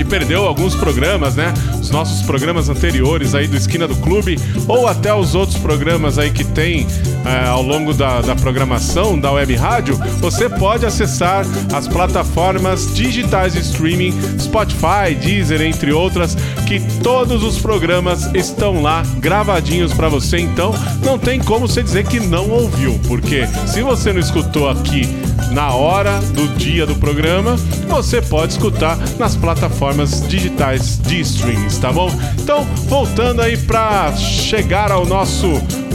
[0.00, 1.52] que perdeu alguns programas, né?
[1.78, 6.30] Os nossos programas anteriores aí do Esquina do Clube, ou até os outros programas aí
[6.30, 6.86] que tem
[7.22, 13.52] é, ao longo da, da programação da web rádio, você pode acessar as plataformas digitais
[13.52, 16.34] de streaming, Spotify, Deezer, entre outras,
[16.66, 20.38] que todos os programas estão lá gravadinhos para você.
[20.38, 20.72] Então,
[21.04, 25.06] não tem como você dizer que não ouviu, porque se você não escutou aqui
[25.50, 27.56] na hora do dia do programa,
[27.88, 32.10] você pode escutar nas plataformas digitais de streaming, tá bom?
[32.38, 35.46] Então, voltando aí para chegar ao nosso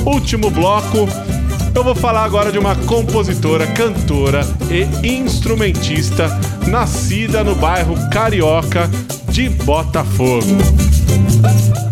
[0.05, 1.07] último bloco,
[1.75, 6.27] eu vou falar agora de uma compositora, cantora e instrumentista
[6.67, 8.89] nascida no bairro Carioca
[9.29, 10.45] de Botafogo.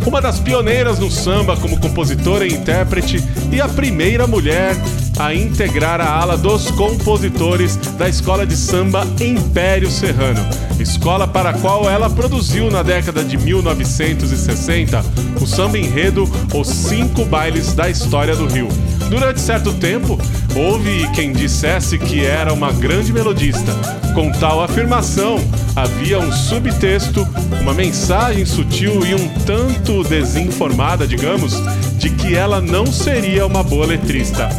[0.06, 3.22] Uma das pioneiras no samba como compositora e intérprete
[3.52, 4.76] e a primeira mulher
[5.20, 10.42] a integrar a ala dos compositores da escola de samba Império Serrano,
[10.80, 15.04] escola para a qual ela produziu na década de 1960
[15.42, 16.24] o samba enredo
[16.54, 18.70] Os Cinco Bailes da História do Rio.
[19.14, 20.18] Durante certo tempo,
[20.56, 23.72] houve quem dissesse que era uma grande melodista.
[24.16, 25.40] Com tal afirmação,
[25.76, 27.22] havia um subtexto,
[27.62, 31.54] uma mensagem sutil e um tanto desinformada, digamos,
[32.00, 34.50] de que ela não seria uma boa letrista.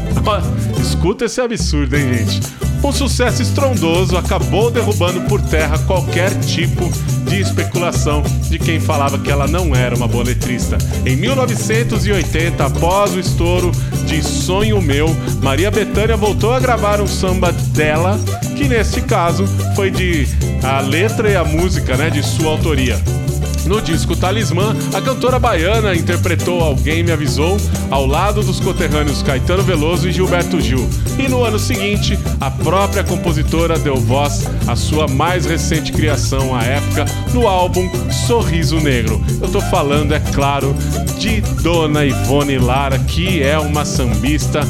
[0.81, 2.41] Escuta esse absurdo, hein, gente?
[2.85, 6.89] Um sucesso estrondoso acabou derrubando por terra qualquer tipo
[7.25, 10.79] de especulação de quem falava que ela não era uma boa letrista.
[11.05, 13.73] Em 1980, após o estouro
[14.05, 15.09] de Sonho Meu,
[15.43, 18.19] Maria Bethânia voltou a gravar um samba dela,
[18.57, 20.27] que neste caso foi de
[20.63, 22.97] a letra e a música, né, de sua autoria.
[23.67, 27.57] No disco Talismã, a cantora baiana interpretou Alguém Me Avisou
[27.91, 30.89] ao lado dos conterrâneos Caetano Veloso e Gilberto Gil.
[31.19, 36.63] E no ano seguinte, a própria compositora deu voz à sua mais recente criação à
[36.63, 37.91] época no álbum
[38.27, 39.23] Sorriso Negro.
[39.41, 40.77] Eu tô falando, é claro,
[41.19, 44.61] de Dona Ivone Lara, que é uma sambista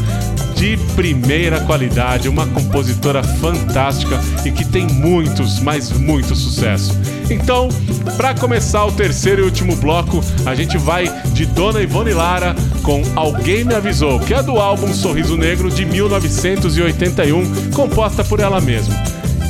[0.54, 6.96] de primeira qualidade, uma compositora fantástica e que tem muitos, mas muito sucesso.
[7.28, 7.68] Então,
[8.16, 13.02] para começar o terceiro e último bloco, a gente vai de Dona Ivone Lara com
[13.16, 18.94] Alguém Me Avisou, que é do álbum Sorriso Negro de 1981, composta por ela mesma.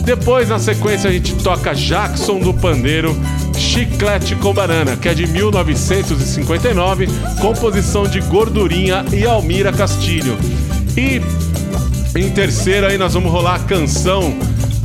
[0.05, 3.17] Depois, na sequência, a gente toca Jackson do Pandeiro,
[3.57, 7.09] Chiclete com Banana, que é de 1959,
[7.41, 10.37] composição de Gordurinha e Almira Castilho.
[10.97, 11.20] E
[12.18, 14.36] em terceiro aí nós vamos rolar a canção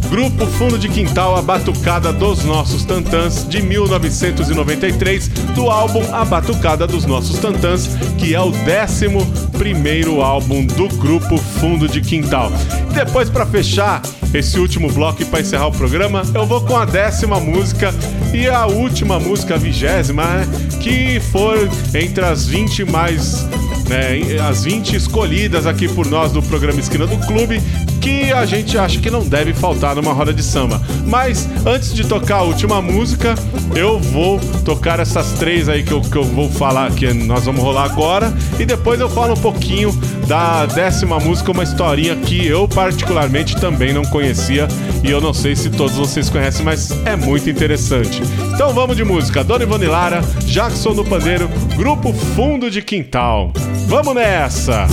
[0.09, 6.87] Grupo Fundo de Quintal, a Batucada dos Nossos Tantãs, de 1993, do álbum A Batucada
[6.87, 7.87] dos Nossos Tantãs,
[8.17, 12.51] que é o 11 álbum do Grupo Fundo de Quintal.
[12.91, 14.01] Depois, para fechar
[14.33, 17.93] esse último bloco e para encerrar o programa, eu vou com a décima música
[18.33, 20.47] e a última música, a vigésima, né,
[20.81, 23.47] que foi entre as 20 mais
[23.89, 27.59] né, as 20 escolhidas aqui por nós do programa Esquina do Clube,
[27.99, 30.81] que a gente acha que não deve faltar numa roda de samba.
[31.05, 33.35] Mas antes de tocar a última música,
[33.75, 37.61] eu vou tocar essas três aí que eu, que eu vou falar, que nós vamos
[37.61, 39.91] rolar agora, e depois eu falo um pouquinho
[40.27, 44.67] da décima música, uma historinha que eu particularmente também não conhecia
[45.03, 48.21] e eu não sei se todos vocês conhecem, mas é muito interessante.
[48.53, 49.43] Então vamos de música.
[49.43, 53.51] Dona Ivone Lara, Jackson no Pandeiro, Grupo Fundo de Quintal.
[53.87, 54.87] Vamos nessa!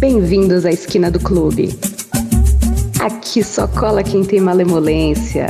[0.00, 1.78] Bem-vindos à esquina do clube.
[2.98, 5.46] Aqui só cola quem tem malemolência.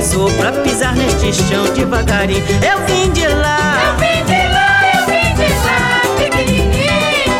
[0.00, 2.42] Avisou pra pisar neste chão devagarinho.
[2.64, 7.36] Eu vim de lá, eu vim de lá, eu vim de lá, pequenininho.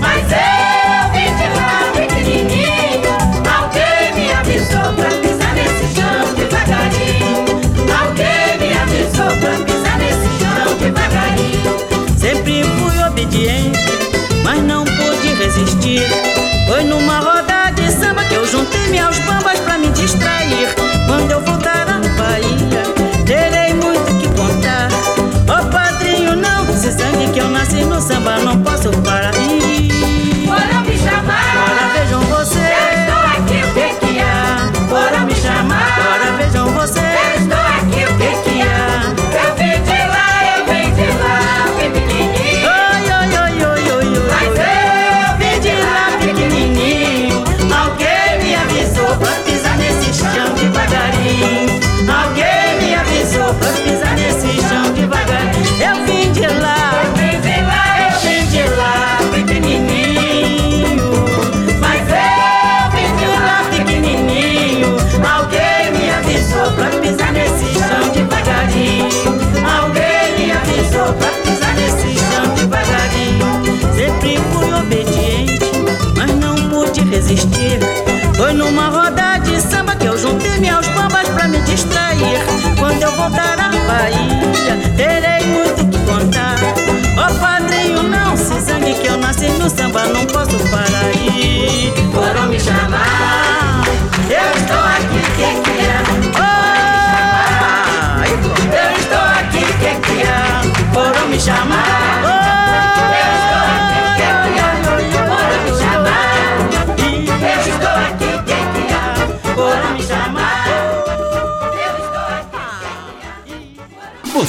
[0.00, 3.12] Mas eu vim de lá, pequenininho.
[3.54, 7.44] Alguém me avisou pra pisar nesse chão devagarinho.
[8.00, 11.72] Alguém me avisou pra pisar nesse chão devagarinho.
[12.18, 13.78] Sempre fui obediente,
[14.42, 16.02] mas não pude resistir.
[16.66, 20.74] Foi numa roda de samba que eu juntei meus bambas pra me distrair.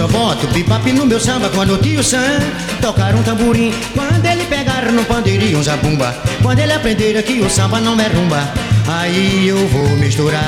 [0.00, 2.40] Só boto bebop no meu samba quando o tio Sam
[2.80, 3.70] tocar um tamborim.
[3.94, 6.16] Quando ele pegar no pandeirinho um zabumba.
[6.40, 8.48] Quando ele aprender que o samba não é rumba.
[8.88, 10.42] Aí eu vou misturar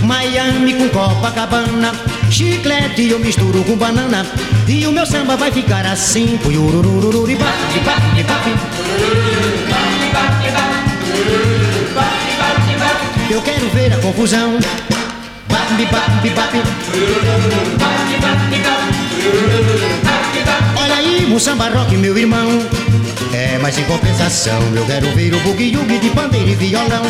[0.00, 1.92] Miami com Copacabana.
[2.30, 4.24] Chiclete eu misturo com banana.
[4.68, 6.38] E o meu samba vai ficar assim.
[6.38, 7.46] Puiurururururibá,
[13.28, 14.60] Eu quero ver a confusão.
[20.76, 22.48] Olha aí, um samba rock, meu irmão.
[23.32, 27.02] É, mas em compensação, eu quero ver o bugue-yugue de pandeiro e violão.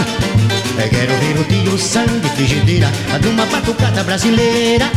[0.78, 4.90] Eu quero ver o tio Sam de frigideira, a de uma batucada brasileira.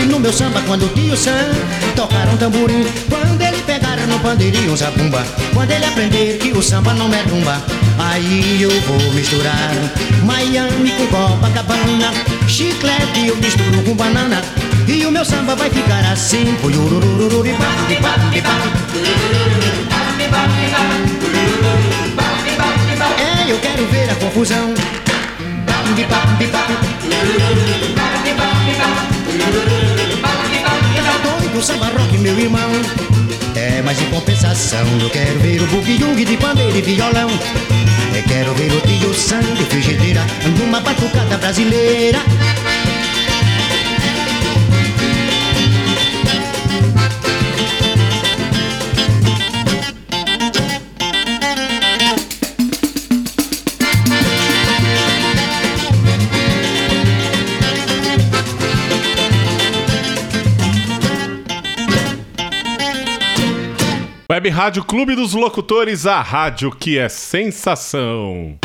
[0.00, 1.50] Pipope no meu samba quando o tio Sam
[1.94, 2.86] tocar um tamborim.
[3.08, 5.24] Quando ele pegar no pandeirinho um zabumba.
[5.52, 7.62] Quando ele aprender que o samba não é rumba.
[7.98, 9.70] Aí eu vou misturar
[10.24, 12.12] Miami com Copacabana.
[12.48, 14.42] Chiclete eu misturo com banana.
[14.86, 16.56] E o meu samba vai ficar assim.
[23.18, 24.74] É, eu quero ver a confusão.
[31.50, 32.70] Doido samba rock, meu irmão.
[33.56, 37.28] É, mas em compensação eu quero ver o bugue de pandeiro e violão.
[38.14, 40.24] Eu quero ver o tio Sam de frigideira
[40.56, 42.20] numa batucada brasileira.
[64.40, 68.56] Web Rádio Clube dos Locutores, a rádio que é sensação.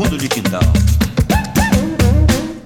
[0.00, 0.62] Fundo de quintal.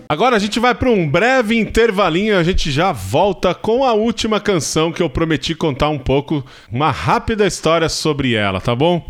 [0.09, 3.93] Agora a gente vai para um breve intervalinho e a gente já volta com a
[3.93, 9.05] última canção que eu prometi contar um pouco, uma rápida história sobre ela, tá bom?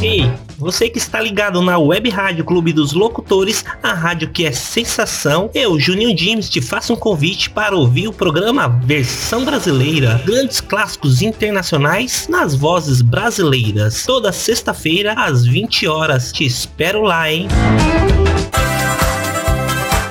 [0.00, 0.30] Ei,
[0.60, 5.48] você que está ligado na Web Rádio Clube dos Locutores, a rádio que é sensação,
[5.54, 11.22] eu, Juninho James, te faço um convite para ouvir o programa Versão Brasileira, grandes clássicos
[11.22, 16.30] internacionais nas vozes brasileiras, toda sexta-feira às 20 horas.
[16.30, 17.48] Te espero lá, hein?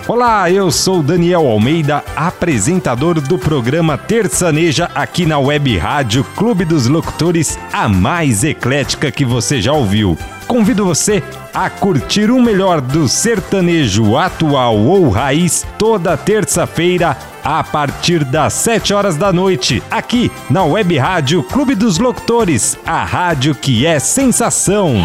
[0.07, 6.87] Olá, eu sou Daniel Almeida, apresentador do programa Terçaneja aqui na Web Rádio Clube dos
[6.87, 10.17] Locutores, a mais eclética que você já ouviu.
[10.49, 11.21] Convido você
[11.53, 18.91] a curtir o melhor do sertanejo atual ou raiz toda terça-feira a partir das 7
[18.91, 24.95] horas da noite, aqui na Web Rádio Clube dos Locutores, a rádio que é sensação.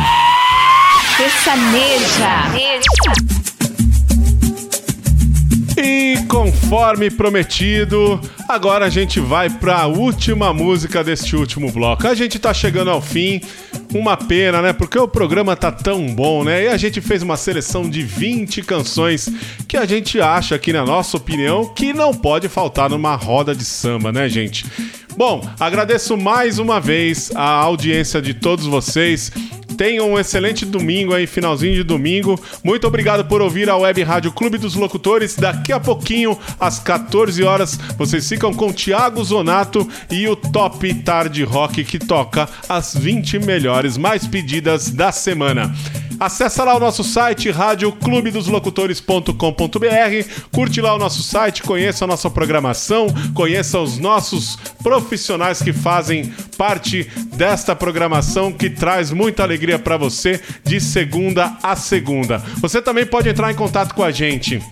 [1.15, 2.25] Sertaneja.
[5.87, 8.19] E conforme prometido,
[8.49, 12.09] agora a gente vai para a última música deste último bloco.
[12.09, 13.43] A gente tá chegando ao fim.
[13.93, 14.73] Uma pena, né?
[14.73, 16.65] Porque o programa tá tão bom, né?
[16.65, 19.29] E a gente fez uma seleção de 20 canções
[19.69, 23.65] que a gente acha aqui, na nossa opinião, que não pode faltar numa roda de
[23.65, 24.65] samba, né, gente?
[25.17, 29.31] Bom, agradeço mais uma vez a audiência de todos vocês.
[29.77, 32.41] Tenham um excelente domingo aí, finalzinho de domingo.
[32.63, 35.37] Muito obrigado por ouvir a Web Rádio Clube dos Locutores.
[35.37, 41.43] Daqui a pouquinho, às 14 horas, vocês ficam com Thiago Zonato e o Top Tarde
[41.45, 45.75] Rock que toca as 20 melhores mais pedidas da semana.
[46.19, 49.35] Acesse lá o nosso site radioclubedoslocutores.com.br,
[50.53, 56.33] curte lá o nosso site, conheça a nossa programação, conheça os nossos profissionais que fazem
[56.57, 62.39] parte desta programação que traz muita alegria para você de segunda a segunda.
[62.59, 64.63] Você também pode entrar em contato com a gente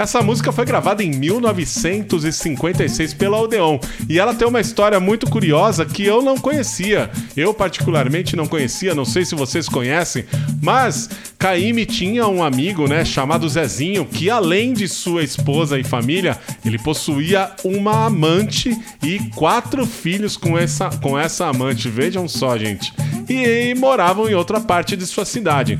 [0.00, 3.78] Essa música foi gravada em 1956 pela Odeon
[4.08, 7.10] e ela tem uma história muito curiosa que eu não conhecia.
[7.36, 10.24] Eu, particularmente, não conhecia, não sei se vocês conhecem,
[10.62, 16.38] mas Caíme tinha um amigo, né, chamado Zezinho, que além de sua esposa e família,
[16.64, 21.90] ele possuía uma amante e quatro filhos com essa, com essa amante.
[21.90, 22.90] Vejam só, gente.
[23.28, 25.78] E, e moravam em outra parte de sua cidade.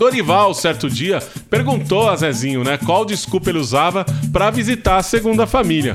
[0.00, 1.18] Dorival, certo dia,
[1.50, 5.94] perguntou a Zezinho, né, qual desculpa ele usava para visitar a segunda família.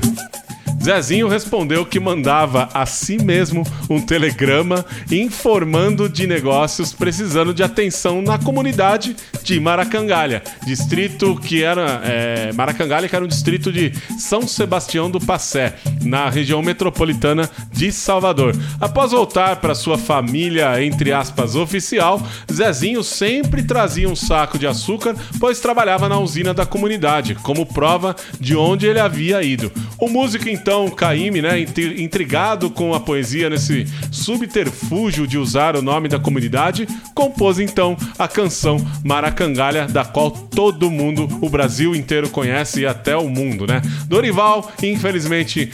[0.86, 8.22] Zezinho respondeu que mandava a si mesmo um telegrama informando de negócios precisando de atenção
[8.22, 14.46] na comunidade de Maracangalha, distrito que era é, Maracangalha, que era um distrito de São
[14.46, 18.54] Sebastião do Passé, na região metropolitana de Salvador.
[18.80, 22.22] Após voltar para sua família, entre aspas, oficial,
[22.52, 28.14] Zezinho sempre trazia um saco de açúcar, pois trabalhava na usina da comunidade, como prova
[28.38, 29.72] de onde ele havia ido.
[29.98, 31.54] O músico então então, Caíme, né,
[31.96, 38.28] intrigado com a poesia nesse subterfúgio de usar o nome da comunidade, compôs então a
[38.28, 43.80] canção Maracangalha, da qual todo mundo, o Brasil inteiro conhece e até o mundo, né?
[44.06, 45.72] Dorival, infelizmente,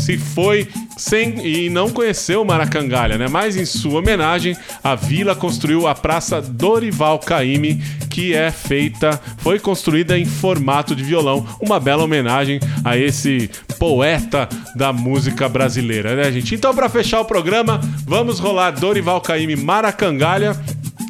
[0.00, 3.26] se foi sem e não conheceu Maracangalha, né?
[3.28, 9.58] Mas em sua homenagem, a vila construiu a Praça Dorival Caymmi, que é feita, foi
[9.58, 16.30] construída em formato de violão, uma bela homenagem a esse poeta da música brasileira, né,
[16.32, 16.54] gente?
[16.54, 20.58] Então, para fechar o programa, vamos rolar Dorival Caymmi Maracangalha.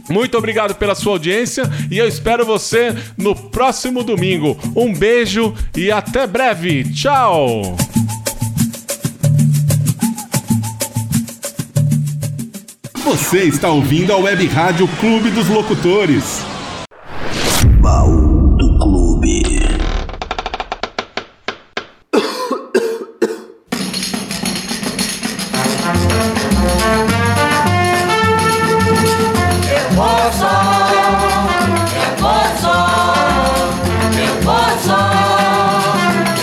[0.09, 4.59] Muito obrigado pela sua audiência e eu espero você no próximo domingo.
[4.75, 6.85] Um beijo e até breve.
[6.93, 7.77] Tchau!
[13.11, 16.47] Você está ouvindo a Web Rádio Clube dos Locutores.
[17.81, 19.43] Baú do Clube.
[22.13, 22.21] Eu
[29.91, 30.55] vou só,
[31.97, 32.79] eu vou só,
[34.21, 35.03] eu vou só,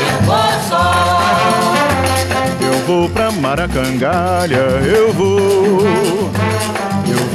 [0.03, 0.85] eu vou só.
[2.61, 5.36] Eu vou pra Maracangalha, eu vou.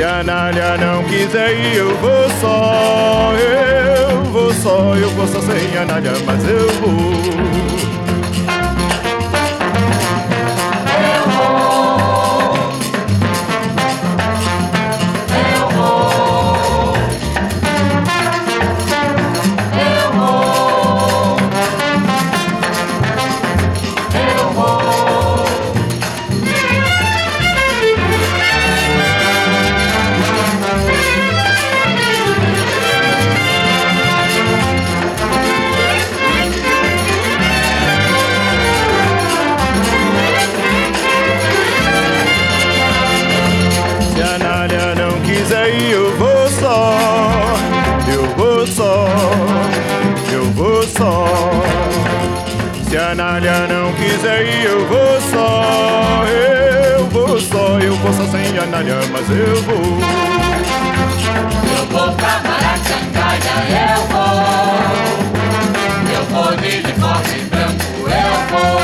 [0.00, 5.42] Se a Nália não quiser ir, eu vou só, eu vou só, eu vou só
[5.42, 7.79] sem a Nália, mas eu vou.
[58.70, 59.76] Nália, mas eu vou.
[61.76, 64.40] Eu vou pra Maracangalha, eu vou.
[66.14, 68.80] Eu vou de uniforme branco, eu vou.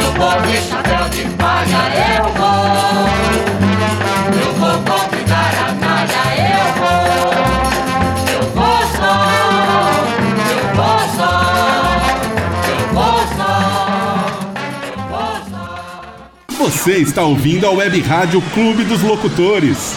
[0.00, 1.82] Eu vou de chapéu de palha,
[2.16, 2.35] eu vou.
[16.86, 19.96] Você está ouvindo a Web Rádio Clube dos Locutores.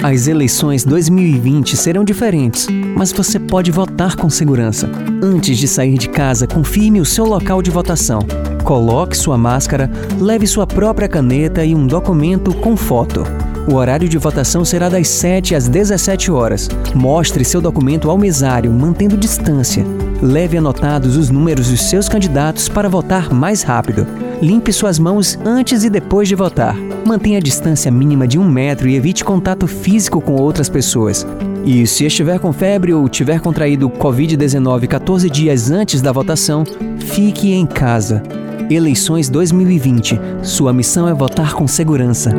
[0.00, 4.88] As eleições 2020 serão diferentes, mas você pode votar com segurança.
[5.20, 8.20] Antes de sair de casa, confirme o seu local de votação.
[8.62, 13.24] Coloque sua máscara, leve sua própria caneta e um documento com foto.
[13.68, 16.68] O horário de votação será das 7 às 17 horas.
[16.94, 19.84] Mostre seu documento ao mesário, mantendo distância.
[20.22, 24.06] Leve anotados os números dos seus candidatos para votar mais rápido.
[24.40, 26.76] Limpe suas mãos antes e depois de votar.
[27.06, 31.26] Mantenha a distância mínima de um metro e evite contato físico com outras pessoas.
[31.64, 36.64] E se estiver com febre ou tiver contraído Covid-19 14 dias antes da votação,
[36.98, 38.22] fique em casa.
[38.70, 40.20] Eleições 2020.
[40.42, 42.30] Sua missão é votar com segurança.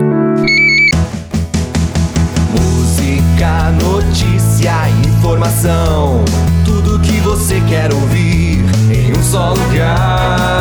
[2.52, 4.74] Música, notícia,
[5.08, 6.24] informação.
[6.64, 8.60] Tudo que você quer ouvir
[8.94, 10.57] em um só lugar.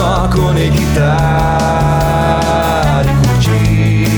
[0.00, 1.04] Só conectar
[3.04, 4.08] e curtir.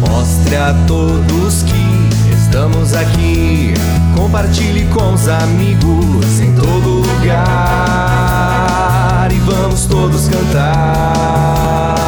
[0.00, 3.74] Mostre a todos que estamos aqui.
[4.16, 7.38] Compartilhe com os amigos em todo lugar.
[9.30, 12.01] E vamos todos cantar